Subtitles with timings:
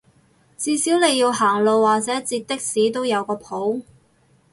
[0.57, 3.83] 至少你要行路或者截的士都有個譜